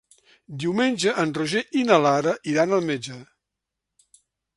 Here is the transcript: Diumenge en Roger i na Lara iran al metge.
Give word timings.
Diumenge 0.61 1.11
en 1.23 1.33
Roger 1.37 1.61
i 1.81 1.83
na 1.89 1.99
Lara 2.05 2.33
iran 2.53 2.73
al 2.79 2.81
metge. 2.87 3.19